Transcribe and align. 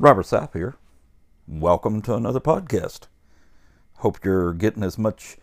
Robert 0.00 0.24
Sapp 0.24 0.54
here. 0.54 0.76
Welcome 1.46 2.00
to 2.02 2.14
another 2.14 2.40
podcast. 2.40 3.00
Hope 3.96 4.24
you're 4.24 4.54
getting 4.54 4.82
as 4.82 4.96
much 4.96 5.36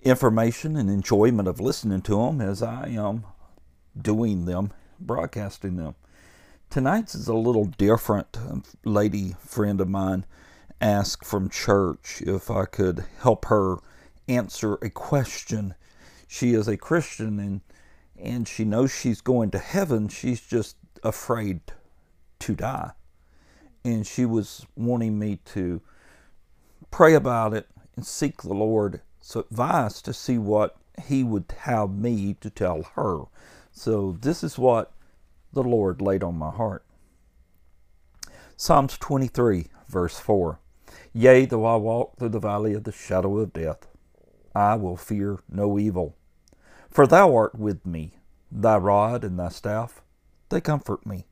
information 0.00 0.74
and 0.74 0.88
enjoyment 0.88 1.46
of 1.46 1.60
listening 1.60 2.00
to 2.00 2.16
them 2.16 2.40
as 2.40 2.62
I 2.62 2.88
am 2.88 3.24
doing 4.00 4.46
them, 4.46 4.72
broadcasting 4.98 5.76
them. 5.76 5.96
Tonight's 6.70 7.14
is 7.14 7.28
a 7.28 7.34
little 7.34 7.66
different. 7.66 8.38
A 8.38 8.62
lady 8.88 9.36
friend 9.38 9.82
of 9.82 9.88
mine 9.90 10.24
asked 10.80 11.26
from 11.26 11.50
church 11.50 12.22
if 12.22 12.50
I 12.50 12.64
could 12.64 13.04
help 13.20 13.44
her 13.44 13.76
answer 14.26 14.76
a 14.76 14.88
question. 14.88 15.74
She 16.26 16.54
is 16.54 16.68
a 16.68 16.78
Christian 16.78 17.38
and 17.38 17.60
and 18.18 18.48
she 18.48 18.64
knows 18.64 18.94
she's 18.94 19.20
going 19.20 19.50
to 19.50 19.58
heaven. 19.58 20.08
She's 20.08 20.40
just 20.40 20.78
afraid 21.02 21.60
to 22.38 22.54
die. 22.54 22.92
And 23.84 24.06
she 24.06 24.24
was 24.24 24.66
wanting 24.76 25.18
me 25.18 25.38
to 25.46 25.80
pray 26.90 27.14
about 27.14 27.54
it 27.54 27.68
and 27.96 28.06
seek 28.06 28.42
the 28.42 28.54
Lord's 28.54 29.00
advice 29.34 30.02
to 30.02 30.12
see 30.12 30.38
what 30.38 30.76
He 31.06 31.22
would 31.24 31.46
have 31.60 31.90
me 31.90 32.34
to 32.40 32.50
tell 32.50 32.82
her. 32.94 33.24
So, 33.72 34.16
this 34.20 34.42
is 34.42 34.58
what 34.58 34.92
the 35.52 35.62
Lord 35.62 36.02
laid 36.02 36.22
on 36.22 36.36
my 36.36 36.50
heart. 36.50 36.84
Psalms 38.56 38.98
23, 38.98 39.68
verse 39.88 40.18
4 40.18 40.58
Yea, 41.12 41.46
though 41.46 41.64
I 41.64 41.76
walk 41.76 42.16
through 42.16 42.30
the 42.30 42.40
valley 42.40 42.74
of 42.74 42.84
the 42.84 42.92
shadow 42.92 43.38
of 43.38 43.52
death, 43.52 43.86
I 44.54 44.74
will 44.74 44.96
fear 44.96 45.38
no 45.48 45.78
evil. 45.78 46.16
For 46.90 47.06
thou 47.06 47.36
art 47.36 47.54
with 47.54 47.86
me, 47.86 48.14
thy 48.50 48.76
rod 48.76 49.22
and 49.22 49.38
thy 49.38 49.50
staff, 49.50 50.02
they 50.48 50.60
comfort 50.60 51.06
me. 51.06 51.27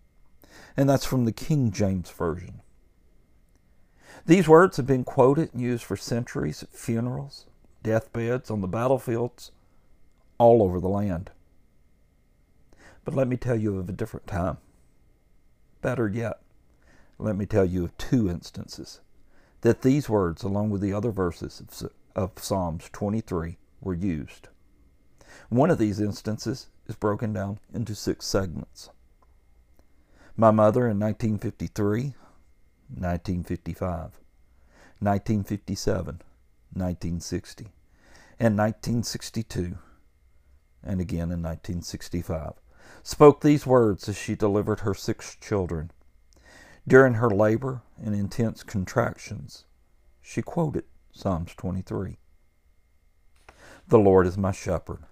And 0.77 0.89
that's 0.89 1.07
from 1.07 1.25
the 1.25 1.33
King 1.33 1.71
James 1.71 2.11
Version. 2.11 2.61
These 4.27 4.49
words 4.49 4.77
have 4.77 4.87
been 4.87 5.05
quoted 5.05 5.53
and 5.53 5.63
used 5.63 5.85
for 5.85 5.97
centuries 5.97 6.63
at 6.63 6.71
funerals, 6.71 7.47
deathbeds, 7.83 8.51
on 8.51 8.61
the 8.61 8.67
battlefields, 8.67 9.53
all 10.39 10.63
over 10.63 10.81
the 10.81 10.89
land. 10.89 11.31
But 13.05 13.15
let 13.15 13.29
me 13.29 13.37
tell 13.37 13.57
you 13.57 13.79
of 13.79 13.89
a 13.89 13.93
different 13.93 14.27
time. 14.27 14.59
Better 15.81 16.09
yet, 16.09 16.41
let 17.19 17.37
me 17.37 17.47
tell 17.47 17.65
you 17.65 17.85
of 17.85 17.97
two 17.97 18.29
instances 18.29 19.01
that 19.61 19.83
these 19.83 20.09
words, 20.09 20.43
along 20.43 20.71
with 20.71 20.81
the 20.81 20.93
other 20.93 21.11
verses 21.11 21.85
of, 22.15 22.33
Psalms 22.37 22.91
23, 22.93 23.59
were 23.81 23.95
used. 23.95 24.49
One 25.49 25.71
of 25.71 25.79
these 25.79 26.01
instances 26.01 26.69
is 26.89 26.97
broken 26.97 27.33
down 27.33 27.61
into 27.73 27.95
six 27.95 28.27
segments. 28.27 28.91
My 30.39 30.51
mother 30.51 30.83
in 30.83 31.01
1953, 31.01 32.13
1955, 32.91 33.89
1957, 34.99 36.21
1960, 36.75 37.65
and 38.39 38.59
1962, 38.59 39.79
and 40.85 41.01
again 41.01 41.33
in 41.33 41.43
1965, 41.43 42.53
spoke 43.03 43.41
these 43.41 43.67
words 43.67 44.11
as 44.11 44.19
she 44.19 44.35
delivered 44.35 44.81
her 44.81 44.93
six 44.93 45.39
children. 45.41 45.91
During 46.87 47.15
her 47.15 47.31
labor 47.31 47.81
and 47.97 48.15
intense 48.15 48.63
contractions, 48.63 49.65
she 50.21 50.43
quoted 50.43 50.85
Psalms 51.13 51.55
23. 51.57 52.19
The 53.89 53.99
Lord 53.99 54.27
is 54.27 54.37
my 54.37 54.53
shepherd 54.53 55.05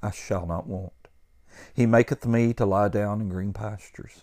I 0.00 0.12
shall 0.12 0.46
not 0.46 0.68
want. 0.68 0.92
He 1.74 1.84
maketh 1.84 2.24
me 2.24 2.54
to 2.54 2.64
lie 2.64 2.88
down 2.88 3.20
in 3.20 3.28
green 3.28 3.52
pastures. 3.52 4.22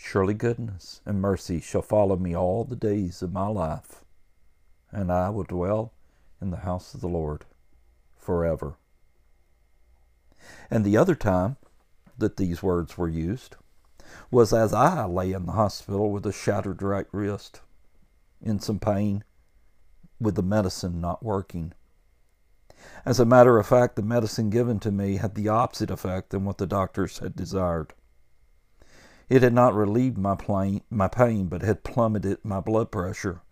Surely 0.00 0.32
goodness 0.32 1.02
and 1.04 1.20
mercy 1.20 1.60
shall 1.60 1.82
follow 1.82 2.16
me 2.16 2.34
all 2.34 2.64
the 2.64 2.76
days 2.76 3.20
of 3.20 3.32
my 3.32 3.48
life, 3.48 4.04
and 4.92 5.12
I 5.12 5.28
will 5.28 5.42
dwell 5.42 5.92
in 6.40 6.50
the 6.50 6.58
house 6.58 6.94
of 6.94 7.00
the 7.00 7.08
Lord 7.08 7.44
forever. 8.16 8.76
And 10.70 10.84
the 10.84 10.96
other 10.96 11.16
time 11.16 11.56
that 12.16 12.36
these 12.36 12.62
words 12.62 12.96
were 12.96 13.08
used 13.08 13.56
was 14.30 14.52
as 14.52 14.72
I 14.72 15.04
lay 15.04 15.32
in 15.32 15.44
the 15.46 15.52
hospital 15.52 16.10
with 16.10 16.24
a 16.24 16.32
shattered 16.32 16.80
right 16.80 17.08
wrist, 17.12 17.60
in 18.40 18.60
some 18.60 18.78
pain, 18.78 19.24
with 20.20 20.36
the 20.36 20.42
medicine 20.42 21.00
not 21.00 21.24
working. 21.24 21.74
As 23.04 23.18
a 23.18 23.26
matter 23.26 23.58
of 23.58 23.66
fact, 23.66 23.96
the 23.96 24.02
medicine 24.02 24.48
given 24.48 24.78
to 24.78 24.92
me 24.92 25.16
had 25.16 25.34
the 25.34 25.48
opposite 25.48 25.90
effect 25.90 26.30
than 26.30 26.44
what 26.44 26.58
the 26.58 26.66
doctors 26.66 27.18
had 27.18 27.34
desired. 27.34 27.92
It 29.28 29.42
had 29.42 29.52
not 29.52 29.74
relieved 29.74 30.16
my, 30.16 30.34
pain, 30.36 30.80
my 30.88 31.08
pain, 31.08 31.48
but 31.48 31.62
had 31.62 31.84
plummeted 31.84 32.38
my 32.44 32.60
blood 32.60 32.90
pressure 32.90 33.42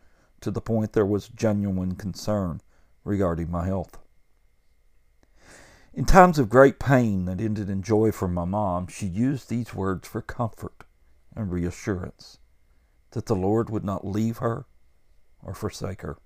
to 0.41 0.51
the 0.51 0.61
point 0.61 0.93
there 0.93 1.05
was 1.05 1.29
genuine 1.29 1.97
concern 1.97 2.63
regarding 3.05 3.51
my 3.51 3.67
health. 3.67 3.99
In 5.93 6.05
times 6.05 6.39
of 6.39 6.49
great 6.49 6.79
pain 6.79 7.27
that 7.27 7.41
ended 7.41 7.69
in 7.69 7.83
joy 7.83 8.11
for 8.11 8.29
my 8.29 8.45
mom, 8.45 8.87
she 8.87 9.07
used 9.07 9.49
these 9.49 9.75
words 9.75 10.09
for 10.09 10.23
comfort 10.23 10.85
and 11.35 11.51
reassurance 11.53 12.39
that 13.11 13.27
the 13.27 13.37
Lord 13.37 13.71
would 13.71 13.85
not 13.85 14.07
leave 14.07 14.39
her 14.39 14.67
or 15.43 15.55
forsake 15.55 16.03
her. 16.03 16.17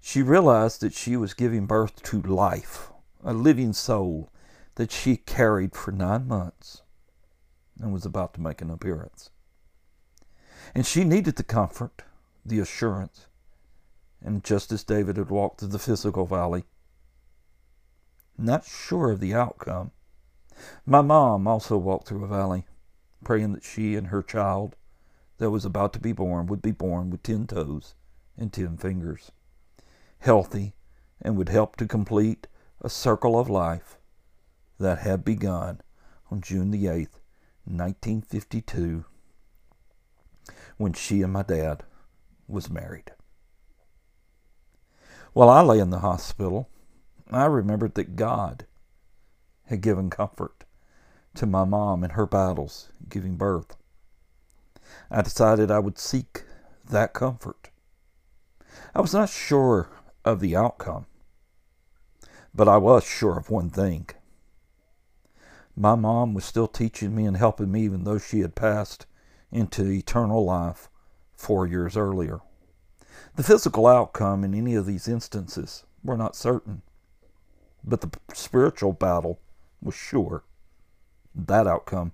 She 0.00 0.22
realized 0.22 0.80
that 0.80 0.92
she 0.94 1.16
was 1.16 1.34
giving 1.34 1.66
birth 1.66 2.02
to 2.04 2.22
life, 2.22 2.90
a 3.22 3.32
living 3.32 3.72
soul 3.72 4.30
that 4.76 4.92
she 4.92 5.16
carried 5.16 5.74
for 5.74 5.90
nine 5.90 6.28
months 6.28 6.82
and 7.80 7.92
was 7.92 8.04
about 8.04 8.34
to 8.34 8.40
make 8.40 8.60
an 8.62 8.70
appearance. 8.70 9.30
And 10.74 10.86
she 10.86 11.04
needed 11.04 11.36
the 11.36 11.42
comfort, 11.42 12.02
the 12.44 12.58
assurance, 12.58 13.26
and 14.22 14.42
just 14.42 14.72
as 14.72 14.84
David 14.84 15.16
had 15.16 15.30
walked 15.30 15.60
through 15.60 15.68
the 15.68 15.78
physical 15.78 16.26
valley, 16.26 16.64
not 18.38 18.64
sure 18.64 19.10
of 19.10 19.20
the 19.20 19.34
outcome, 19.34 19.92
my 20.84 21.02
mom 21.02 21.46
also 21.46 21.76
walked 21.76 22.08
through 22.08 22.24
a 22.24 22.28
valley, 22.28 22.66
praying 23.24 23.52
that 23.52 23.64
she 23.64 23.94
and 23.94 24.08
her 24.08 24.22
child 24.22 24.76
that 25.38 25.50
was 25.50 25.64
about 25.64 25.92
to 25.92 25.98
be 25.98 26.12
born 26.12 26.46
would 26.46 26.62
be 26.62 26.72
born 26.72 27.10
with 27.10 27.22
ten 27.22 27.46
toes 27.46 27.94
and 28.36 28.52
ten 28.52 28.76
fingers 28.76 29.30
healthy, 30.20 30.74
and 31.22 31.36
would 31.36 31.48
help 31.48 31.76
to 31.76 31.86
complete 31.86 32.46
a 32.80 32.90
circle 32.90 33.38
of 33.38 33.48
life 33.48 33.98
that 34.78 34.98
had 34.98 35.24
begun 35.24 35.80
on 36.30 36.40
June 36.40 36.70
the 36.70 36.86
8th, 36.86 37.20
1952, 37.66 39.04
when 40.76 40.92
she 40.92 41.22
and 41.22 41.32
my 41.32 41.42
dad 41.42 41.82
was 42.48 42.70
married. 42.70 43.12
While 45.32 45.50
I 45.50 45.60
lay 45.62 45.80
in 45.80 45.90
the 45.90 45.98
hospital, 45.98 46.68
I 47.30 47.44
remembered 47.44 47.94
that 47.94 48.16
God 48.16 48.66
had 49.66 49.80
given 49.80 50.10
comfort 50.10 50.64
to 51.34 51.46
my 51.46 51.64
mom 51.64 52.04
in 52.04 52.10
her 52.10 52.26
battles 52.26 52.88
giving 53.08 53.36
birth. 53.36 53.76
I 55.10 55.22
decided 55.22 55.70
I 55.70 55.78
would 55.78 55.98
seek 55.98 56.44
that 56.88 57.12
comfort. 57.12 57.70
I 58.94 59.00
was 59.00 59.12
not 59.12 59.28
sure 59.28 59.90
of 60.24 60.40
the 60.40 60.56
outcome. 60.56 61.06
But 62.54 62.68
I 62.68 62.78
was 62.78 63.04
sure 63.04 63.36
of 63.36 63.50
one 63.50 63.70
thing. 63.70 64.06
My 65.76 65.94
mom 65.94 66.32
was 66.32 66.44
still 66.44 66.68
teaching 66.68 67.14
me 67.14 67.26
and 67.26 67.36
helping 67.36 67.70
me 67.70 67.82
even 67.82 68.04
though 68.04 68.18
she 68.18 68.40
had 68.40 68.54
passed 68.54 69.04
into 69.52 69.90
eternal 69.90 70.44
life 70.44 70.88
four 71.36 71.66
years 71.66 71.96
earlier. 71.96 72.40
The 73.36 73.42
physical 73.42 73.86
outcome 73.86 74.42
in 74.42 74.54
any 74.54 74.74
of 74.74 74.86
these 74.86 75.06
instances 75.06 75.84
were 76.02 76.16
not 76.16 76.34
certain, 76.34 76.80
but 77.84 78.00
the 78.00 78.10
spiritual 78.32 78.92
battle 78.94 79.38
was 79.82 79.94
sure. 79.94 80.44
That 81.34 81.66
outcome 81.66 82.12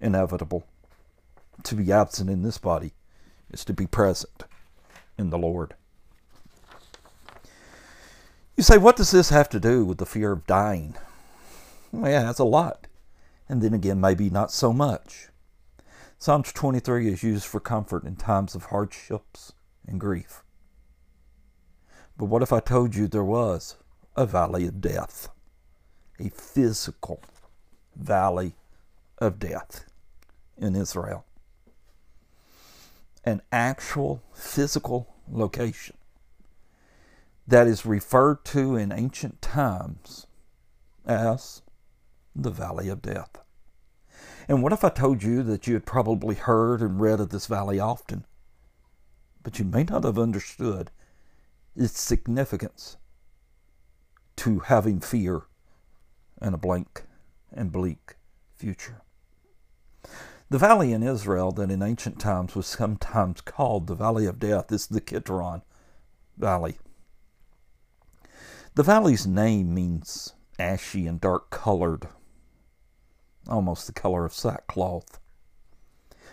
inevitable. 0.00 0.66
To 1.64 1.74
be 1.74 1.90
absent 1.90 2.28
in 2.28 2.42
this 2.42 2.58
body 2.58 2.92
is 3.50 3.64
to 3.64 3.72
be 3.72 3.86
present 3.86 4.44
in 5.16 5.30
the 5.30 5.38
Lord. 5.38 5.74
You 8.56 8.62
say, 8.62 8.76
what 8.76 8.96
does 8.96 9.12
this 9.12 9.30
have 9.30 9.48
to 9.50 9.60
do 9.60 9.84
with 9.84 9.98
the 9.98 10.06
fear 10.06 10.32
of 10.32 10.46
dying? 10.46 10.96
Well, 11.90 12.10
yeah, 12.10 12.24
that's 12.24 12.38
a 12.38 12.44
lot. 12.44 12.87
And 13.48 13.62
then 13.62 13.72
again, 13.72 14.00
maybe 14.00 14.28
not 14.30 14.52
so 14.52 14.72
much. 14.72 15.28
Psalms 16.18 16.52
23 16.52 17.08
is 17.08 17.22
used 17.22 17.46
for 17.46 17.60
comfort 17.60 18.04
in 18.04 18.16
times 18.16 18.54
of 18.54 18.66
hardships 18.66 19.52
and 19.86 20.00
grief. 20.00 20.42
But 22.16 22.26
what 22.26 22.42
if 22.42 22.52
I 22.52 22.60
told 22.60 22.94
you 22.94 23.06
there 23.06 23.24
was 23.24 23.76
a 24.16 24.26
valley 24.26 24.66
of 24.66 24.80
death? 24.80 25.28
A 26.18 26.28
physical 26.30 27.22
valley 27.94 28.56
of 29.18 29.38
death 29.38 29.84
in 30.56 30.74
Israel. 30.74 31.24
An 33.24 33.40
actual 33.52 34.22
physical 34.34 35.14
location 35.30 35.96
that 37.46 37.66
is 37.66 37.86
referred 37.86 38.44
to 38.46 38.76
in 38.76 38.92
ancient 38.92 39.40
times 39.40 40.26
as 41.06 41.62
the 42.42 42.50
Valley 42.50 42.88
of 42.88 43.02
Death. 43.02 43.40
And 44.48 44.62
what 44.62 44.72
if 44.72 44.84
I 44.84 44.88
told 44.88 45.22
you 45.22 45.42
that 45.42 45.66
you 45.66 45.74
had 45.74 45.84
probably 45.84 46.34
heard 46.34 46.80
and 46.80 47.00
read 47.00 47.20
of 47.20 47.30
this 47.30 47.46
valley 47.46 47.78
often, 47.78 48.24
but 49.42 49.58
you 49.58 49.64
may 49.64 49.84
not 49.84 50.04
have 50.04 50.18
understood 50.18 50.90
its 51.76 52.00
significance 52.00 52.96
to 54.36 54.60
having 54.60 55.00
fear 55.00 55.42
and 56.40 56.54
a 56.54 56.58
blank 56.58 57.04
and 57.52 57.72
bleak 57.72 58.16
future? 58.56 59.02
The 60.50 60.58
valley 60.58 60.92
in 60.92 61.02
Israel 61.02 61.52
that 61.52 61.70
in 61.70 61.82
ancient 61.82 62.18
times 62.18 62.54
was 62.54 62.66
sometimes 62.66 63.42
called 63.42 63.86
the 63.86 63.94
Valley 63.94 64.24
of 64.24 64.38
Death 64.38 64.72
is 64.72 64.86
the 64.86 65.02
Kidron 65.02 65.60
Valley. 66.38 66.78
The 68.74 68.82
valley's 68.82 69.26
name 69.26 69.74
means 69.74 70.32
ashy 70.58 71.06
and 71.06 71.20
dark 71.20 71.50
colored, 71.50 72.08
almost 73.48 73.86
the 73.86 73.92
color 73.92 74.24
of 74.24 74.32
sackcloth. 74.32 75.18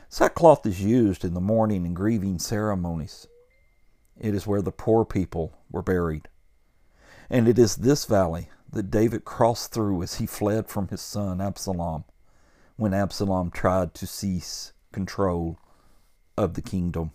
Sackcloth 0.10 0.66
is 0.66 0.82
used 0.82 1.26
in 1.26 1.34
the 1.34 1.42
mourning 1.42 1.86
and 1.86 1.96
grieving 1.96 2.40
ceremonies. 2.40 3.28
It 4.20 4.34
is 4.34 4.48
where 4.48 4.62
the 4.62 4.72
poor 4.72 5.04
people 5.06 5.54
were 5.70 5.82
buried. 5.82 6.28
And 7.30 7.48
it 7.48 7.58
is 7.58 7.78
this 7.78 8.06
valley 8.06 8.50
that 8.72 8.92
David 8.92 9.26
crossed 9.26 9.72
through 9.72 10.04
as 10.04 10.16
he 10.16 10.26
fled 10.26 10.68
from 10.68 10.90
his 10.90 11.02
son 11.02 11.42
Absalom 11.42 12.04
when 12.76 12.94
Absalom 12.94 13.52
tried 13.52 13.94
to 13.96 14.08
seize 14.08 14.74
control 14.92 15.58
of 16.38 16.54
the 16.54 16.62
kingdom. 16.62 17.12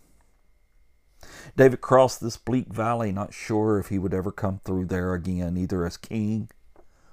David 1.57 1.81
crossed 1.81 2.21
this 2.21 2.37
bleak 2.37 2.69
valley, 2.69 3.13
not 3.13 3.35
sure 3.35 3.79
if 3.79 3.89
he 3.89 3.99
would 3.99 4.15
ever 4.15 4.33
come 4.33 4.61
through 4.65 4.87
there 4.87 5.13
again, 5.13 5.57
either 5.57 5.85
as 5.85 5.97
king 5.97 6.49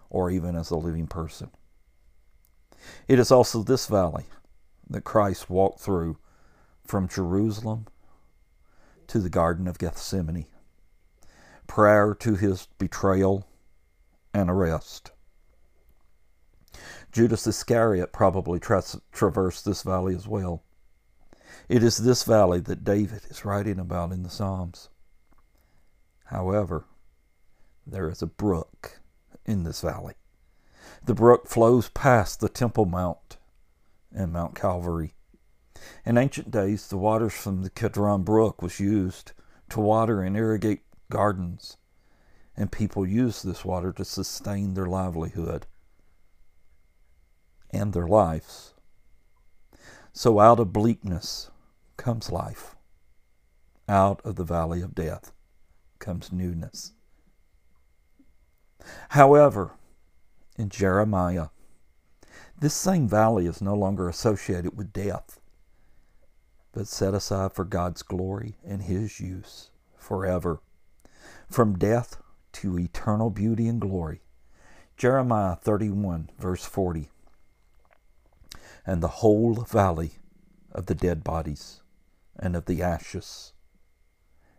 or 0.10 0.32
even 0.32 0.56
as 0.56 0.70
a 0.70 0.78
living 0.78 1.08
person. 1.08 1.52
It 3.08 3.20
is 3.20 3.32
also 3.32 3.64
this 3.64 3.88
valley 3.88 4.26
that 4.90 5.04
Christ 5.04 5.50
walked 5.50 5.80
through 5.80 6.18
from 6.86 7.08
Jerusalem 7.08 7.88
to 9.08 9.20
the 9.20 9.30
Garden 9.30 9.68
of 9.68 9.78
Gethsemane 9.78 10.48
prior 11.68 12.14
to 12.16 12.36
his 12.36 12.68
betrayal 12.78 13.48
and 14.34 14.50
arrest. 14.50 15.12
Judas 17.12 17.48
Iscariot 17.48 18.12
probably 18.14 18.60
tra- 18.60 18.84
traversed 19.12 19.66
this 19.66 19.84
valley 19.84 20.16
as 20.16 20.28
well. 20.28 20.64
It 21.68 21.84
is 21.84 21.98
this 21.98 22.24
valley 22.24 22.60
that 22.62 22.84
David 22.84 23.24
is 23.30 23.44
writing 23.44 23.80
about 23.80 24.12
in 24.12 24.24
the 24.24 24.30
Psalms. 24.30 24.90
However, 26.26 26.86
there 27.86 28.10
is 28.10 28.22
a 28.22 28.28
brook 28.28 29.00
in 29.46 29.64
this 29.64 29.82
valley. 29.82 30.14
The 31.08 31.16
brook 31.16 31.48
flows 31.48 31.88
past 31.88 32.42
the 32.42 32.50
Temple 32.50 32.84
Mount 32.84 33.38
and 34.14 34.34
Mount 34.34 34.56
Calvary. 34.56 35.14
In 36.06 36.18
ancient 36.18 36.52
days, 36.52 36.90
the 36.90 36.98
waters 36.98 37.34
from 37.34 37.64
the 37.64 37.70
Kidron 37.70 38.24
Brook 38.24 38.62
was 38.62 38.82
used 38.82 39.32
to 39.70 39.80
water 39.80 40.22
and 40.22 40.36
irrigate 40.36 40.82
gardens, 41.10 41.78
and 42.58 42.74
people 42.74 43.08
used 43.08 43.46
this 43.46 43.64
water 43.64 43.94
to 43.94 44.04
sustain 44.04 44.74
their 44.74 44.86
livelihood 44.86 45.66
and 47.70 47.94
their 47.94 48.08
lives. 48.08 48.74
So 50.12 50.42
out 50.42 50.60
of 50.60 50.74
bleakness 50.74 51.52
comes 51.96 52.34
life. 52.34 52.76
Out 53.88 54.20
of 54.26 54.36
the 54.36 54.44
valley 54.44 54.82
of 54.82 54.94
death 54.94 55.32
comes 56.00 56.34
newness. 56.34 56.92
However, 59.12 59.77
in 60.58 60.70
Jeremiah, 60.70 61.48
this 62.60 62.74
same 62.74 63.08
valley 63.08 63.46
is 63.46 63.62
no 63.62 63.76
longer 63.76 64.10
associated 64.10 64.78
with 64.78 64.94
death, 64.94 65.40
but 66.72 66.88
set 66.88 67.14
aside 67.14 67.54
for 67.54 67.64
God's 67.64 68.02
glory 68.02 68.58
and 68.66 68.84
His 68.84 69.20
use 69.20 69.70
forever. 69.96 70.62
From 71.50 71.78
death 71.78 72.18
to 72.54 72.80
eternal 72.80 73.30
beauty 73.30 73.68
and 73.68 73.80
glory. 73.80 74.22
Jeremiah 74.98 75.56
31, 75.56 76.32
verse 76.40 76.66
40 76.66 77.10
and 78.88 79.04
the 79.04 79.20
whole 79.20 79.54
valley 79.56 80.14
of 80.72 80.86
the 80.86 80.96
dead 80.96 81.24
bodies 81.24 81.82
and 82.40 82.56
of 82.56 82.66
the 82.66 82.82
ashes, 82.82 83.52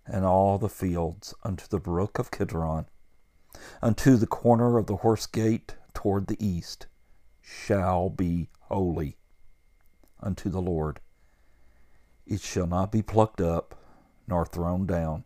and 0.07 0.25
all 0.25 0.59
the 0.59 0.69
fields 0.69 1.35
unto 1.43 1.67
the 1.67 1.81
brook 1.81 2.19
of 2.19 2.31
Kidron, 2.31 2.87
unto 3.81 4.17
the 4.17 4.27
corner 4.27 4.77
of 4.77 4.87
the 4.87 4.97
horse 4.97 5.27
gate 5.27 5.77
toward 5.99 6.29
the 6.29 6.37
east, 6.39 6.87
shall 7.41 8.09
be 8.09 8.49
holy 8.61 9.17
unto 10.21 10.49
the 10.49 10.61
Lord. 10.61 11.01
It 12.25 12.41
shall 12.41 12.69
not 12.69 12.93
be 12.93 13.03
plucked 13.03 13.41
up 13.41 13.75
nor 14.29 14.47
thrown 14.47 14.87
down 14.87 15.25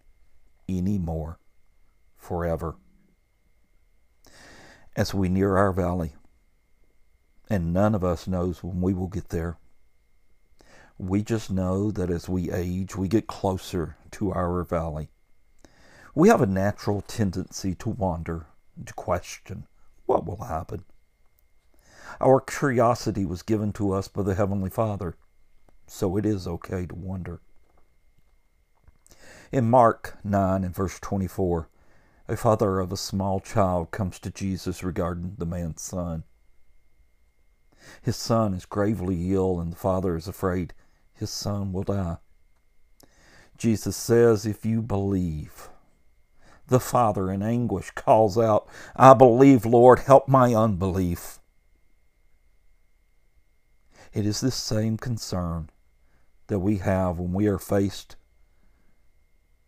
any 0.66 0.98
more 0.98 1.38
forever. 2.16 2.76
As 4.96 5.12
we 5.12 5.28
near 5.28 5.58
our 5.58 5.72
valley, 5.72 6.14
and 7.50 7.74
none 7.74 7.94
of 7.94 8.02
us 8.02 8.26
knows 8.26 8.64
when 8.64 8.80
we 8.80 8.94
will 8.94 9.08
get 9.08 9.28
there. 9.28 9.58
We 10.96 11.22
just 11.22 11.50
know 11.50 11.90
that 11.90 12.08
as 12.08 12.30
we 12.30 12.50
age, 12.50 12.96
we 12.96 13.08
get 13.08 13.26
closer 13.26 13.96
to 14.12 14.32
our 14.32 14.64
valley. 14.64 15.10
We 16.14 16.30
have 16.30 16.40
a 16.40 16.46
natural 16.46 17.02
tendency 17.02 17.74
to 17.74 17.90
wander, 17.90 18.46
to 18.86 18.94
question 18.94 19.66
what 20.24 20.38
will 20.38 20.46
happen. 20.46 20.84
Our 22.20 22.40
curiosity 22.40 23.24
was 23.24 23.42
given 23.42 23.72
to 23.74 23.92
us 23.92 24.08
by 24.08 24.22
the 24.22 24.34
Heavenly 24.34 24.70
Father, 24.70 25.16
so 25.86 26.16
it 26.16 26.26
is 26.26 26.46
okay 26.46 26.86
to 26.86 26.94
wonder. 26.94 27.40
In 29.50 29.68
Mark 29.68 30.18
9 30.24 30.64
and 30.64 30.74
verse 30.74 30.98
24, 31.00 31.68
a 32.28 32.36
father 32.36 32.78
of 32.78 32.92
a 32.92 32.96
small 32.96 33.40
child 33.40 33.90
comes 33.90 34.18
to 34.20 34.30
Jesus 34.30 34.82
regarding 34.82 35.34
the 35.38 35.46
man's 35.46 35.82
son. 35.82 36.24
His 38.00 38.16
son 38.16 38.54
is 38.54 38.64
gravely 38.64 39.32
ill, 39.32 39.60
and 39.60 39.72
the 39.72 39.76
father 39.76 40.16
is 40.16 40.28
afraid 40.28 40.72
his 41.12 41.30
son 41.30 41.72
will 41.72 41.82
die. 41.82 42.18
Jesus 43.58 43.96
says, 43.96 44.46
If 44.46 44.64
you 44.64 44.82
believe, 44.82 45.68
the 46.72 46.80
father 46.80 47.30
in 47.30 47.42
anguish 47.42 47.92
calls 47.92 48.36
out, 48.36 48.66
I 48.96 49.14
believe, 49.14 49.64
Lord, 49.64 50.00
help 50.00 50.26
my 50.26 50.54
unbelief. 50.54 51.38
It 54.12 54.26
is 54.26 54.40
this 54.40 54.56
same 54.56 54.96
concern 54.96 55.70
that 56.48 56.58
we 56.58 56.78
have 56.78 57.18
when 57.18 57.32
we 57.32 57.46
are 57.46 57.58
faced 57.58 58.16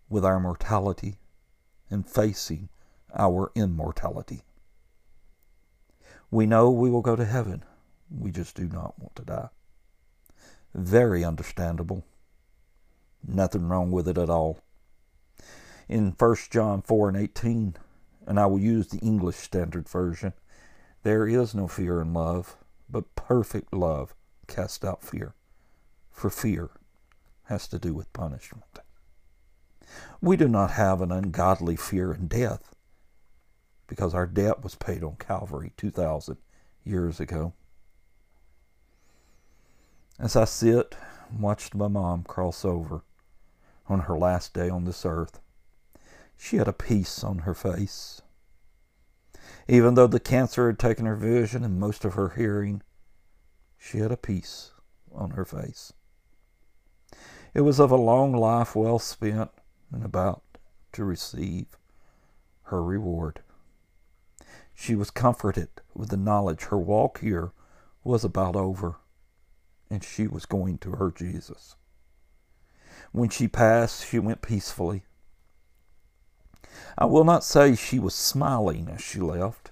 with 0.08 0.24
our 0.24 0.40
mortality 0.40 1.16
and 1.90 2.08
facing 2.08 2.68
our 3.14 3.52
immortality. 3.54 4.42
We 6.30 6.46
know 6.46 6.70
we 6.70 6.90
will 6.90 7.02
go 7.02 7.16
to 7.16 7.24
heaven. 7.24 7.62
We 8.10 8.32
just 8.32 8.56
do 8.56 8.66
not 8.66 8.98
want 8.98 9.14
to 9.16 9.24
die. 9.24 9.48
Very 10.74 11.24
understandable. 11.24 12.04
Nothing 13.26 13.68
wrong 13.68 13.90
with 13.90 14.08
it 14.08 14.18
at 14.18 14.28
all. 14.28 14.63
In 15.88 16.14
1 16.18 16.36
John 16.50 16.82
4 16.82 17.08
and 17.08 17.16
18, 17.16 17.76
and 18.26 18.40
I 18.40 18.46
will 18.46 18.58
use 18.58 18.88
the 18.88 18.98
English 18.98 19.36
Standard 19.36 19.88
Version, 19.88 20.32
there 21.02 21.26
is 21.26 21.54
no 21.54 21.68
fear 21.68 22.00
in 22.00 22.14
love, 22.14 22.56
but 22.88 23.14
perfect 23.14 23.72
love 23.72 24.14
casts 24.46 24.84
out 24.84 25.02
fear. 25.02 25.34
For 26.10 26.30
fear 26.30 26.70
has 27.44 27.68
to 27.68 27.78
do 27.78 27.92
with 27.92 28.12
punishment. 28.12 28.78
We 30.20 30.36
do 30.36 30.48
not 30.48 30.70
have 30.72 31.02
an 31.02 31.12
ungodly 31.12 31.76
fear 31.76 32.12
in 32.12 32.28
death 32.28 32.74
because 33.86 34.14
our 34.14 34.26
debt 34.26 34.62
was 34.62 34.74
paid 34.74 35.04
on 35.04 35.16
Calvary 35.16 35.72
2,000 35.76 36.38
years 36.84 37.20
ago. 37.20 37.52
As 40.18 40.36
I 40.36 40.44
sit 40.44 40.96
and 41.28 41.40
watched 41.40 41.74
my 41.74 41.88
mom 41.88 42.22
cross 42.22 42.64
over 42.64 43.02
on 43.88 44.00
her 44.00 44.16
last 44.16 44.54
day 44.54 44.70
on 44.70 44.84
this 44.84 45.04
earth, 45.04 45.40
she 46.36 46.56
had 46.56 46.68
a 46.68 46.72
peace 46.72 47.22
on 47.24 47.40
her 47.40 47.54
face. 47.54 48.22
Even 49.68 49.94
though 49.94 50.06
the 50.06 50.20
cancer 50.20 50.66
had 50.66 50.78
taken 50.78 51.06
her 51.06 51.16
vision 51.16 51.64
and 51.64 51.80
most 51.80 52.04
of 52.04 52.14
her 52.14 52.30
hearing, 52.30 52.82
she 53.78 53.98
had 53.98 54.12
a 54.12 54.16
peace 54.16 54.72
on 55.12 55.30
her 55.30 55.44
face. 55.44 55.92
It 57.54 57.62
was 57.62 57.78
of 57.78 57.90
a 57.90 57.96
long 57.96 58.32
life 58.32 58.74
well 58.74 58.98
spent 58.98 59.50
and 59.92 60.04
about 60.04 60.42
to 60.92 61.04
receive 61.04 61.66
her 62.64 62.82
reward. 62.82 63.40
She 64.74 64.94
was 64.94 65.10
comforted 65.10 65.68
with 65.94 66.08
the 66.08 66.16
knowledge 66.16 66.64
her 66.64 66.78
walk 66.78 67.20
here 67.20 67.52
was 68.02 68.24
about 68.24 68.56
over 68.56 68.96
and 69.90 70.02
she 70.02 70.26
was 70.26 70.46
going 70.46 70.78
to 70.78 70.92
her 70.92 71.10
Jesus. 71.10 71.76
When 73.12 73.28
she 73.28 73.46
passed, 73.46 74.08
she 74.08 74.18
went 74.18 74.42
peacefully. 74.42 75.04
I 76.96 77.06
will 77.06 77.24
not 77.24 77.44
say 77.44 77.74
she 77.74 77.98
was 77.98 78.14
smiling 78.14 78.88
as 78.88 79.00
she 79.00 79.20
left, 79.20 79.70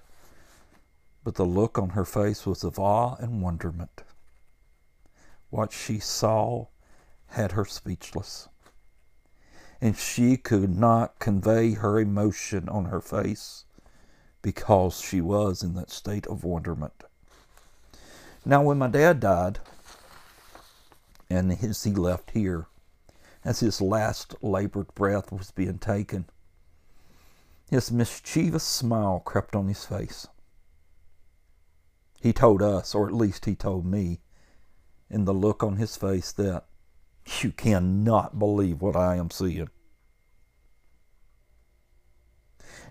but 1.23 1.35
the 1.35 1.45
look 1.45 1.77
on 1.77 1.89
her 1.89 2.05
face 2.05 2.45
was 2.45 2.63
of 2.63 2.77
awe 2.77 3.15
and 3.15 3.41
wonderment. 3.41 4.03
What 5.49 5.71
she 5.71 5.99
saw 5.99 6.67
had 7.27 7.53
her 7.53 7.65
speechless, 7.65 8.49
and 9.81 9.97
she 9.97 10.37
could 10.37 10.77
not 10.77 11.19
convey 11.19 11.73
her 11.73 11.99
emotion 11.99 12.69
on 12.69 12.85
her 12.85 13.01
face 13.01 13.65
because 14.41 14.99
she 14.99 15.21
was 15.21 15.63
in 15.63 15.73
that 15.73 15.91
state 15.91 16.27
of 16.27 16.43
wonderment. 16.43 17.03
Now, 18.45 18.61
when 18.61 18.77
my 18.77 18.89
dad 18.89 19.19
died, 19.19 19.59
and 21.29 21.51
as 21.51 21.83
he 21.83 21.91
left 21.91 22.31
here, 22.31 22.67
as 23.45 23.61
his 23.61 23.81
last 23.81 24.35
labored 24.41 24.93
breath 24.95 25.31
was 25.31 25.51
being 25.51 25.79
taken, 25.79 26.25
his 27.69 27.91
mischievous 27.91 28.63
smile 28.63 29.19
crept 29.19 29.55
on 29.55 29.67
his 29.67 29.85
face. 29.85 30.27
He 32.19 32.33
told 32.33 32.61
us, 32.61 32.95
or 32.95 33.07
at 33.07 33.13
least 33.13 33.45
he 33.45 33.55
told 33.55 33.85
me, 33.85 34.21
in 35.09 35.25
the 35.25 35.33
look 35.33 35.63
on 35.63 35.75
his 35.75 35.95
face 35.95 36.31
that 36.33 36.65
you 37.41 37.51
cannot 37.51 38.39
believe 38.39 38.81
what 38.81 38.95
I 38.95 39.15
am 39.15 39.29
seeing. 39.29 39.69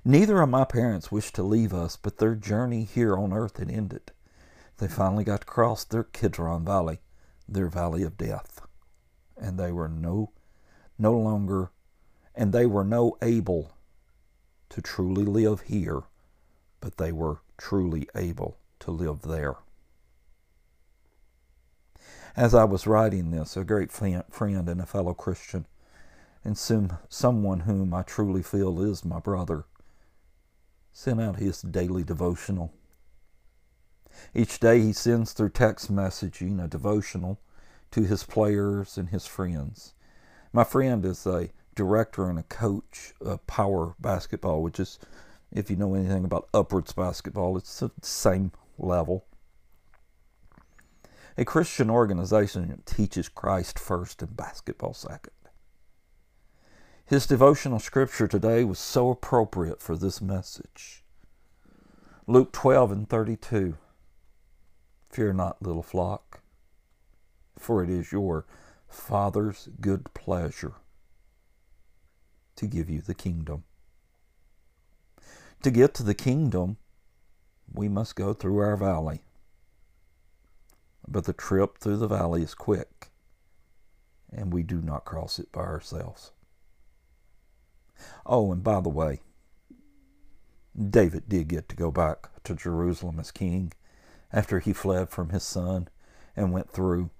Neither 0.04 0.40
of 0.40 0.48
my 0.48 0.64
parents 0.64 1.12
wished 1.12 1.34
to 1.36 1.42
leave 1.42 1.72
us, 1.72 1.96
but 1.96 2.18
their 2.18 2.34
journey 2.34 2.84
here 2.84 3.16
on 3.16 3.32
earth 3.32 3.58
had 3.58 3.70
ended. 3.70 4.12
They 4.78 4.88
finally 4.88 5.22
got 5.24 5.42
to 5.42 5.46
cross 5.46 5.84
their 5.84 6.04
Kidron 6.04 6.64
Valley, 6.64 7.00
their 7.48 7.68
valley 7.68 8.02
of 8.02 8.16
death. 8.16 8.62
And 9.36 9.58
they 9.58 9.70
were 9.70 9.88
no 9.88 10.32
no 10.98 11.12
longer 11.18 11.70
and 12.34 12.52
they 12.52 12.66
were 12.66 12.84
no 12.84 13.16
able 13.20 13.72
to 14.72 14.82
truly 14.82 15.24
live 15.24 15.62
here, 15.62 16.02
but 16.80 16.96
they 16.96 17.12
were 17.12 17.40
truly 17.58 18.08
able 18.16 18.56
to 18.80 18.90
live 18.90 19.22
there. 19.22 19.56
As 22.34 22.54
I 22.54 22.64
was 22.64 22.86
writing 22.86 23.30
this, 23.30 23.56
a 23.56 23.64
great 23.64 23.92
friend 23.92 24.68
and 24.68 24.80
a 24.80 24.86
fellow 24.86 25.12
Christian, 25.12 25.66
and 26.42 26.56
some, 26.56 26.98
someone 27.08 27.60
whom 27.60 27.92
I 27.92 28.02
truly 28.02 28.42
feel 28.42 28.80
is 28.80 29.04
my 29.04 29.20
brother, 29.20 29.64
sent 30.92 31.20
out 31.20 31.36
his 31.36 31.60
daily 31.60 32.02
devotional. 32.02 32.72
Each 34.34 34.58
day 34.58 34.80
he 34.80 34.94
sends 34.94 35.32
through 35.32 35.50
text 35.50 35.92
messaging 35.92 36.62
a 36.62 36.68
devotional 36.68 37.38
to 37.90 38.02
his 38.02 38.24
players 38.24 38.96
and 38.96 39.10
his 39.10 39.26
friends. 39.26 39.92
My 40.52 40.64
friend 40.64 41.04
is 41.04 41.26
a 41.26 41.50
director 41.74 42.28
and 42.28 42.38
a 42.38 42.44
coach 42.44 43.12
of 43.20 43.46
power 43.46 43.94
basketball, 43.98 44.62
which 44.62 44.78
is, 44.78 44.98
if 45.50 45.70
you 45.70 45.76
know 45.76 45.94
anything 45.94 46.24
about 46.24 46.48
upwards 46.52 46.92
basketball, 46.92 47.56
it's 47.56 47.80
the 47.80 47.90
same 48.02 48.52
level. 48.78 49.24
A 51.38 51.44
Christian 51.44 51.88
organization 51.88 52.82
teaches 52.84 53.28
Christ 53.28 53.78
first 53.78 54.22
and 54.22 54.36
basketball 54.36 54.92
second. 54.92 55.32
His 57.04 57.26
devotional 57.26 57.78
scripture 57.78 58.28
today 58.28 58.64
was 58.64 58.78
so 58.78 59.10
appropriate 59.10 59.80
for 59.80 59.96
this 59.96 60.20
message. 60.20 61.04
Luke 62.26 62.52
12 62.52 62.92
and 62.92 63.08
32. 63.08 63.76
Fear 65.10 65.32
not, 65.34 65.60
little 65.62 65.82
flock, 65.82 66.40
for 67.58 67.82
it 67.82 67.90
is 67.90 68.12
your 68.12 68.46
Father's 68.88 69.68
good 69.80 70.12
pleasure 70.14 70.74
to 72.62 72.66
give 72.66 72.88
you 72.88 73.00
the 73.00 73.14
kingdom. 73.14 73.64
To 75.62 75.70
get 75.70 75.94
to 75.94 76.02
the 76.02 76.14
kingdom, 76.14 76.78
we 77.72 77.88
must 77.88 78.16
go 78.16 78.32
through 78.32 78.58
our 78.58 78.76
valley 78.76 79.20
but 81.06 81.24
the 81.24 81.32
trip 81.32 81.78
through 81.78 81.98
the 81.98 82.08
valley 82.08 82.42
is 82.42 82.54
quick, 82.54 83.10
and 84.32 84.52
we 84.52 84.62
do 84.62 84.80
not 84.80 85.04
cross 85.04 85.38
it 85.38 85.50
by 85.52 85.60
ourselves. 85.60 86.32
Oh, 88.24 88.50
and 88.52 88.62
by 88.62 88.80
the 88.80 88.88
way, 88.88 89.20
David 90.78 91.28
did 91.28 91.48
get 91.48 91.68
to 91.68 91.76
go 91.76 91.90
back 91.90 92.30
to 92.44 92.54
Jerusalem 92.54 93.20
as 93.20 93.30
king 93.30 93.72
after 94.32 94.58
he 94.58 94.72
fled 94.72 95.10
from 95.10 95.28
his 95.28 95.42
son 95.42 95.88
and 96.34 96.52
went 96.52 96.70
through 96.70 97.10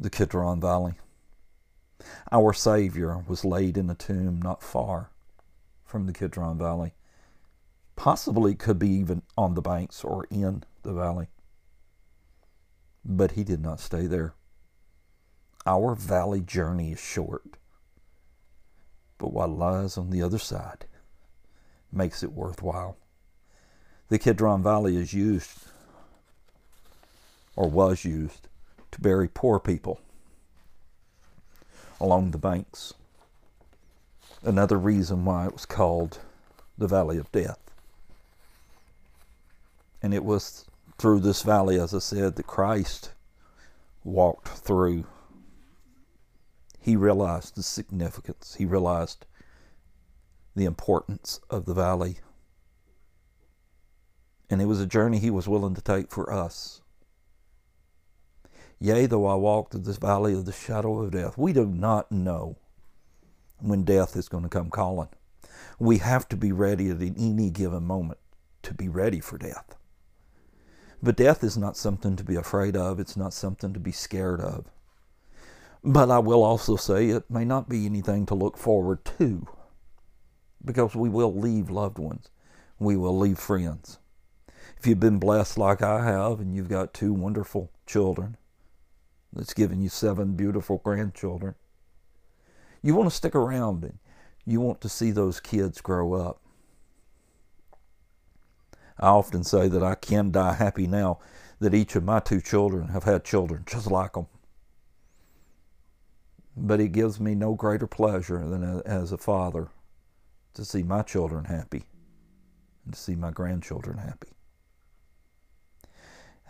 the 0.00 0.10
Kidron 0.10 0.60
Valley. 0.60 0.94
Our 2.30 2.52
Savior 2.52 3.24
was 3.26 3.44
laid 3.44 3.76
in 3.76 3.90
a 3.90 3.94
tomb 3.94 4.40
not 4.40 4.62
far 4.62 5.10
from 5.84 6.06
the 6.06 6.12
Kidron 6.12 6.58
Valley. 6.58 6.94
Possibly 7.96 8.54
could 8.54 8.78
be 8.78 8.88
even 8.88 9.22
on 9.36 9.54
the 9.54 9.62
banks 9.62 10.02
or 10.02 10.26
in 10.30 10.64
the 10.82 10.92
valley. 10.92 11.28
But 13.04 13.32
he 13.32 13.44
did 13.44 13.60
not 13.60 13.80
stay 13.80 14.06
there. 14.06 14.34
Our 15.66 15.94
valley 15.94 16.40
journey 16.40 16.92
is 16.92 17.00
short, 17.00 17.56
but 19.18 19.32
what 19.32 19.50
lies 19.50 19.96
on 19.96 20.10
the 20.10 20.22
other 20.22 20.38
side 20.38 20.86
makes 21.92 22.22
it 22.22 22.32
worthwhile. 22.32 22.96
The 24.08 24.18
Kidron 24.18 24.62
Valley 24.62 24.96
is 24.96 25.12
used, 25.12 25.50
or 27.54 27.68
was 27.70 28.04
used, 28.04 28.48
to 28.90 29.00
bury 29.00 29.28
poor 29.28 29.60
people 29.60 30.00
along 32.02 32.32
the 32.32 32.38
banks. 32.38 32.94
Another 34.42 34.76
reason 34.76 35.24
why 35.24 35.46
it 35.46 35.52
was 35.52 35.64
called 35.64 36.18
the 36.76 36.88
Valley 36.88 37.16
of 37.16 37.30
Death. 37.30 37.60
And 40.02 40.12
it 40.12 40.24
was 40.24 40.66
through 40.98 41.20
this 41.20 41.42
valley, 41.42 41.78
as 41.78 41.94
I 41.94 42.00
said, 42.00 42.34
that 42.34 42.46
Christ 42.46 43.12
walked 44.02 44.48
through. 44.48 45.04
He 46.80 46.96
realized 46.96 47.54
the 47.54 47.62
significance, 47.62 48.56
he 48.58 48.66
realized 48.66 49.24
the 50.56 50.64
importance 50.64 51.38
of 51.48 51.66
the 51.66 51.74
valley. 51.74 52.18
And 54.50 54.60
it 54.60 54.66
was 54.66 54.80
a 54.80 54.86
journey 54.86 55.18
he 55.18 55.30
was 55.30 55.48
willing 55.48 55.74
to 55.74 55.80
take 55.80 56.10
for 56.10 56.32
us. 56.32 56.81
Yea, 58.82 59.06
though 59.06 59.26
I 59.26 59.36
walk 59.36 59.70
through 59.70 59.82
this 59.82 59.96
valley 59.96 60.32
of 60.32 60.44
the 60.44 60.50
shadow 60.50 61.02
of 61.02 61.12
death, 61.12 61.38
we 61.38 61.52
do 61.52 61.66
not 61.66 62.10
know 62.10 62.56
when 63.60 63.84
death 63.84 64.16
is 64.16 64.28
going 64.28 64.42
to 64.42 64.48
come 64.48 64.70
calling. 64.70 65.08
We 65.78 65.98
have 65.98 66.28
to 66.30 66.36
be 66.36 66.50
ready 66.50 66.90
at 66.90 67.00
any 67.00 67.48
given 67.50 67.84
moment 67.84 68.18
to 68.64 68.74
be 68.74 68.88
ready 68.88 69.20
for 69.20 69.38
death. 69.38 69.76
But 71.00 71.16
death 71.16 71.44
is 71.44 71.56
not 71.56 71.76
something 71.76 72.16
to 72.16 72.24
be 72.24 72.34
afraid 72.34 72.76
of, 72.76 72.98
it's 72.98 73.16
not 73.16 73.32
something 73.32 73.72
to 73.72 73.78
be 73.78 73.92
scared 73.92 74.40
of. 74.40 74.64
But 75.84 76.10
I 76.10 76.18
will 76.18 76.42
also 76.42 76.74
say 76.74 77.10
it 77.10 77.30
may 77.30 77.44
not 77.44 77.68
be 77.68 77.86
anything 77.86 78.26
to 78.26 78.34
look 78.34 78.56
forward 78.56 79.04
to 79.16 79.46
because 80.64 80.96
we 80.96 81.08
will 81.08 81.32
leave 81.32 81.70
loved 81.70 81.98
ones, 81.98 82.30
we 82.80 82.96
will 82.96 83.16
leave 83.16 83.38
friends. 83.38 84.00
If 84.76 84.88
you've 84.88 84.98
been 84.98 85.20
blessed 85.20 85.56
like 85.56 85.82
I 85.82 86.04
have 86.04 86.40
and 86.40 86.52
you've 86.52 86.68
got 86.68 86.92
two 86.92 87.12
wonderful 87.12 87.70
children 87.86 88.38
that's 89.32 89.54
given 89.54 89.80
you 89.80 89.88
seven 89.88 90.34
beautiful 90.34 90.78
grandchildren, 90.78 91.54
you 92.82 92.94
want 92.94 93.08
to 93.08 93.14
stick 93.16 93.34
around 93.34 93.84
and 93.84 93.98
you 94.44 94.60
want 94.60 94.80
to 94.80 94.88
see 94.88 95.10
those 95.10 95.40
kids 95.40 95.80
grow 95.80 96.14
up. 96.14 96.40
I 98.98 99.08
often 99.08 99.44
say 99.44 99.68
that 99.68 99.82
I 99.82 99.94
can 99.94 100.30
die 100.30 100.54
happy 100.54 100.86
now 100.86 101.18
that 101.60 101.74
each 101.74 101.96
of 101.96 102.04
my 102.04 102.20
two 102.20 102.40
children 102.40 102.88
have 102.88 103.04
had 103.04 103.24
children 103.24 103.64
just 103.66 103.90
like 103.90 104.12
them. 104.12 104.26
But 106.56 106.80
it 106.80 106.92
gives 106.92 107.18
me 107.18 107.34
no 107.34 107.54
greater 107.54 107.86
pleasure 107.86 108.46
than 108.46 108.82
as 108.84 109.12
a 109.12 109.18
father 109.18 109.68
to 110.54 110.64
see 110.64 110.82
my 110.82 111.02
children 111.02 111.44
happy 111.44 111.84
and 112.84 112.92
to 112.92 113.00
see 113.00 113.14
my 113.14 113.30
grandchildren 113.30 113.98
happy. 113.98 114.28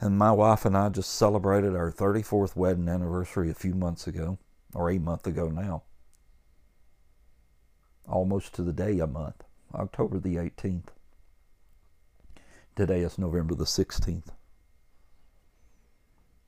And 0.02 0.18
my 0.18 0.32
wife 0.32 0.64
and 0.64 0.76
I 0.76 0.88
just 0.88 1.14
celebrated 1.14 1.76
our 1.76 1.92
34th 1.92 2.56
wedding 2.56 2.88
anniversary 2.88 3.52
a 3.52 3.54
few 3.54 3.72
months 3.72 4.08
ago, 4.08 4.36
or 4.74 4.90
a 4.90 4.98
month 4.98 5.28
ago 5.28 5.48
now. 5.48 5.84
Almost 8.08 8.52
to 8.54 8.62
the 8.62 8.72
day 8.72 8.98
a 8.98 9.06
month, 9.06 9.44
October 9.72 10.18
the 10.18 10.34
18th. 10.34 10.88
Today 12.74 13.02
is 13.02 13.16
November 13.16 13.54
the 13.54 13.62
16th. 13.62 14.30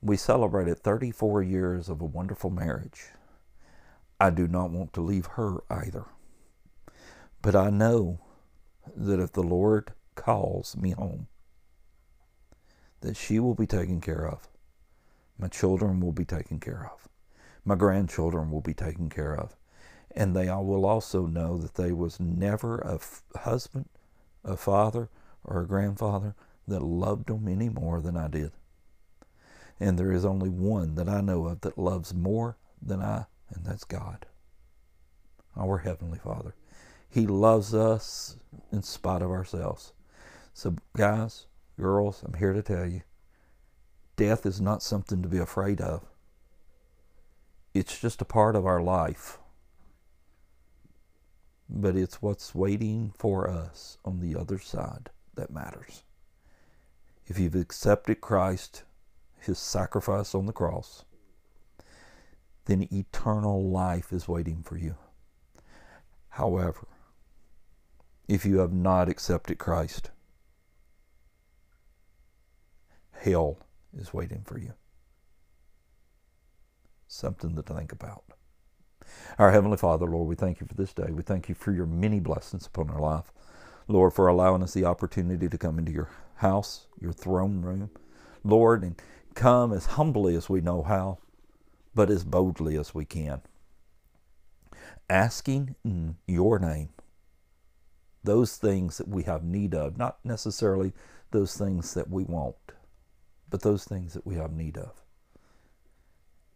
We 0.02 0.16
celebrated 0.16 0.80
34 0.80 1.44
years 1.44 1.88
of 1.88 2.00
a 2.00 2.06
wonderful 2.06 2.50
marriage. 2.50 3.10
I 4.18 4.30
do 4.30 4.48
not 4.48 4.70
want 4.70 4.92
to 4.94 5.00
leave 5.00 5.26
her 5.26 5.62
either. 5.70 6.06
But 7.40 7.54
I 7.54 7.70
know 7.70 8.18
that 8.96 9.20
if 9.20 9.30
the 9.30 9.44
Lord 9.44 9.92
calls 10.16 10.76
me 10.76 10.90
home, 10.90 11.28
that 13.04 13.18
she 13.18 13.38
will 13.38 13.54
be 13.54 13.66
taken 13.66 14.00
care 14.00 14.26
of. 14.26 14.48
My 15.38 15.48
children 15.48 16.00
will 16.00 16.12
be 16.12 16.24
taken 16.24 16.58
care 16.58 16.90
of. 16.90 17.06
My 17.62 17.74
grandchildren 17.74 18.50
will 18.50 18.62
be 18.62 18.72
taken 18.72 19.10
care 19.10 19.36
of. 19.36 19.56
And 20.16 20.34
they 20.34 20.48
all 20.48 20.64
will 20.64 20.86
also 20.86 21.26
know 21.26 21.58
that 21.58 21.74
there 21.74 21.94
was 21.94 22.18
never 22.18 22.78
a 22.78 22.94
f- 22.94 23.22
husband, 23.36 23.90
a 24.42 24.56
father, 24.56 25.10
or 25.44 25.60
a 25.60 25.66
grandfather 25.66 26.34
that 26.66 26.82
loved 26.82 27.26
them 27.26 27.46
any 27.46 27.68
more 27.68 28.00
than 28.00 28.16
I 28.16 28.28
did. 28.28 28.52
And 29.78 29.98
there 29.98 30.12
is 30.12 30.24
only 30.24 30.48
one 30.48 30.94
that 30.94 31.08
I 31.08 31.20
know 31.20 31.46
of 31.46 31.60
that 31.60 31.76
loves 31.76 32.14
more 32.14 32.56
than 32.80 33.02
I, 33.02 33.26
and 33.54 33.66
that's 33.66 33.84
God, 33.84 34.24
our 35.56 35.78
Heavenly 35.78 36.20
Father. 36.20 36.54
He 37.10 37.26
loves 37.26 37.74
us 37.74 38.36
in 38.72 38.82
spite 38.82 39.20
of 39.20 39.30
ourselves. 39.30 39.92
So, 40.54 40.76
guys, 40.96 41.46
girls, 41.78 42.22
I'm 42.24 42.34
here 42.34 42.52
to 42.52 42.62
tell 42.62 42.86
you 42.86 43.02
death 44.16 44.46
is 44.46 44.60
not 44.60 44.82
something 44.82 45.22
to 45.22 45.28
be 45.28 45.38
afraid 45.38 45.80
of, 45.80 46.04
it's 47.72 48.00
just 48.00 48.22
a 48.22 48.24
part 48.24 48.54
of 48.54 48.66
our 48.66 48.80
life. 48.80 49.38
But 51.68 51.96
it's 51.96 52.22
what's 52.22 52.54
waiting 52.54 53.12
for 53.18 53.48
us 53.48 53.98
on 54.04 54.20
the 54.20 54.38
other 54.38 54.58
side 54.58 55.10
that 55.34 55.50
matters. 55.50 56.04
If 57.26 57.38
you've 57.38 57.54
accepted 57.54 58.20
Christ, 58.20 58.84
his 59.40 59.58
sacrifice 59.58 60.34
on 60.34 60.46
the 60.46 60.52
cross, 60.52 61.04
then 62.66 62.86
eternal 62.92 63.68
life 63.68 64.12
is 64.12 64.28
waiting 64.28 64.62
for 64.62 64.76
you. 64.76 64.94
However, 66.30 66.86
if 68.28 68.44
you 68.44 68.58
have 68.58 68.72
not 68.72 69.08
accepted 69.08 69.58
Christ, 69.58 70.10
hell 73.24 73.58
is 73.96 74.12
waiting 74.12 74.42
for 74.44 74.58
you. 74.58 74.74
Something 77.08 77.56
to 77.56 77.62
think 77.62 77.92
about. 77.92 78.24
Our 79.38 79.50
Heavenly 79.50 79.76
Father, 79.76 80.06
Lord, 80.06 80.28
we 80.28 80.34
thank 80.34 80.60
you 80.60 80.66
for 80.66 80.74
this 80.74 80.92
day. 80.92 81.10
We 81.10 81.22
thank 81.22 81.48
you 81.48 81.54
for 81.54 81.72
your 81.72 81.86
many 81.86 82.20
blessings 82.20 82.66
upon 82.66 82.90
our 82.90 83.00
life. 83.00 83.32
Lord, 83.88 84.12
for 84.12 84.28
allowing 84.28 84.62
us 84.62 84.74
the 84.74 84.84
opportunity 84.84 85.48
to 85.48 85.58
come 85.58 85.78
into 85.78 85.92
your 85.92 86.10
house, 86.36 86.86
your 87.00 87.12
throne 87.12 87.62
room, 87.62 87.90
Lord, 88.42 88.82
and 88.82 89.00
come 89.34 89.72
as 89.72 89.86
humbly 89.86 90.34
as 90.36 90.48
we 90.48 90.60
know 90.60 90.82
how, 90.82 91.18
but 91.94 92.10
as 92.10 92.24
boldly 92.24 92.76
as 92.76 92.94
we 92.94 93.04
can. 93.04 93.42
Asking 95.08 95.76
in 95.84 96.16
your 96.26 96.58
name 96.58 96.90
those 98.22 98.56
things 98.56 98.98
that 98.98 99.08
we 99.08 99.24
have 99.24 99.44
need 99.44 99.74
of, 99.74 99.98
not 99.98 100.18
necessarily 100.24 100.92
those 101.30 101.56
things 101.56 101.92
that 101.94 102.08
we 102.08 102.24
want, 102.24 102.56
but 103.50 103.62
those 103.62 103.84
things 103.84 104.14
that 104.14 104.26
we 104.26 104.34
have 104.36 104.52
need 104.52 104.76
of. 104.76 105.02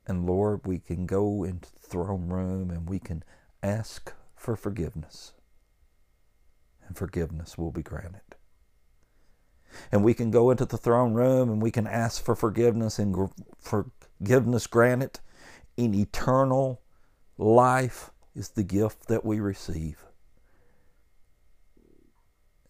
And 0.07 0.27
Lord, 0.27 0.67
we 0.67 0.79
can 0.79 1.07
go 1.07 1.45
into 1.45 1.71
the 1.73 1.87
throne 1.87 2.29
room 2.29 2.71
and 2.71 2.89
we 2.89 2.99
can 2.99 3.23
ask 3.63 4.15
for 4.35 4.57
forgiveness. 4.57 5.35
And 6.87 6.97
forgiveness 6.97 7.59
will 7.59 7.71
be 7.71 7.83
granted. 7.83 8.23
And 9.93 10.03
we 10.03 10.15
can 10.15 10.31
go 10.31 10.51
into 10.51 10.65
the 10.65 10.79
throne 10.79 11.13
room 11.13 11.51
and 11.51 11.61
we 11.61 11.71
can 11.71 11.87
ask 11.87 12.25
for 12.25 12.35
forgiveness 12.35 12.99
and 12.99 13.31
forgiveness 13.61 14.67
granted. 14.67 15.21
In 15.77 15.95
eternal 15.95 16.81
life 17.37 18.11
is 18.35 18.51
the 18.51 18.65
gift 18.65 19.09
that 19.09 19.25
we 19.25 19.41
receive. 19.41 20.05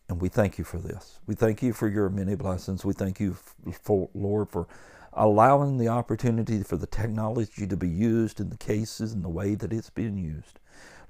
And 0.09 0.23
we 0.23 0.29
thank 0.29 0.57
you 0.57 0.65
for 0.65 0.79
this. 0.79 1.21
We 1.27 1.35
thank 1.35 1.63
you 1.63 1.73
for 1.73 1.87
your 1.87 2.09
many 2.09 2.35
blessings. 2.35 2.85
We 2.85 2.95
thank 2.95 3.21
you, 3.21 3.37
for, 3.83 4.09
Lord, 4.15 4.49
for 4.49 4.67
allowing 5.13 5.77
the 5.77 5.89
opportunity 5.89 6.63
for 6.63 6.77
the 6.77 6.87
technology 6.87 7.67
to 7.67 7.77
be 7.77 7.89
used 7.89 8.41
in 8.41 8.49
the 8.49 8.57
cases 8.57 9.13
and 9.13 9.25
the 9.25 9.29
way 9.29 9.55
that 9.55 9.73
it's 9.73 9.91
being 9.91 10.17
used. 10.17 10.61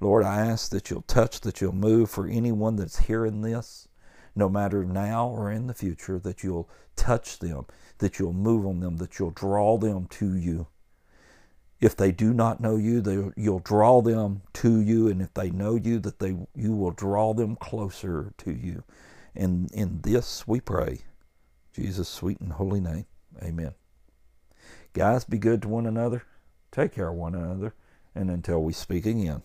Lord, 0.01 0.25
I 0.25 0.45
ask 0.45 0.71
that 0.71 0.89
you'll 0.89 1.03
touch, 1.03 1.41
that 1.41 1.61
you'll 1.61 1.73
move 1.73 2.09
for 2.09 2.27
anyone 2.27 2.75
that's 2.75 2.99
hearing 2.99 3.41
this, 3.41 3.87
no 4.35 4.49
matter 4.49 4.83
now 4.83 5.27
or 5.27 5.51
in 5.51 5.67
the 5.67 5.73
future, 5.73 6.19
that 6.19 6.43
you'll 6.43 6.69
touch 6.95 7.39
them, 7.39 7.65
that 7.99 8.19
you'll 8.19 8.33
move 8.33 8.65
on 8.65 8.79
them, 8.79 8.97
that 8.97 9.19
you'll 9.19 9.31
draw 9.31 9.77
them 9.77 10.07
to 10.07 10.35
you. 10.35 10.67
If 11.81 11.95
they 11.95 12.11
do 12.11 12.33
not 12.33 12.59
know 12.59 12.75
you, 12.75 13.01
they, 13.01 13.31
you'll 13.41 13.59
draw 13.59 14.01
them 14.01 14.41
to 14.53 14.81
you, 14.81 15.07
and 15.07 15.21
if 15.21 15.33
they 15.33 15.49
know 15.49 15.75
you, 15.75 15.99
that 15.99 16.19
they 16.19 16.35
you 16.55 16.75
will 16.75 16.91
draw 16.91 17.33
them 17.33 17.55
closer 17.55 18.33
to 18.39 18.51
you. 18.51 18.83
And 19.35 19.71
in 19.71 20.01
this 20.01 20.45
we 20.47 20.59
pray, 20.59 20.99
Jesus' 21.73 22.09
sweet 22.09 22.41
and 22.41 22.53
holy 22.53 22.81
name. 22.81 23.05
Amen. 23.41 23.73
Guys, 24.93 25.23
be 25.23 25.37
good 25.37 25.61
to 25.61 25.69
one 25.69 25.85
another. 25.85 26.23
Take 26.71 26.93
care 26.93 27.09
of 27.09 27.15
one 27.15 27.35
another. 27.35 27.73
And 28.13 28.29
until 28.29 28.61
we 28.61 28.73
speak 28.73 29.05
again. 29.05 29.43